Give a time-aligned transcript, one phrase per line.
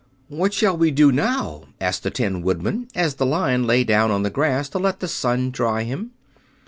[0.29, 4.23] "What shall we do now?" asked the Tin Woodman, as the Lion lay down on
[4.23, 6.09] the grass to let the sun dry him.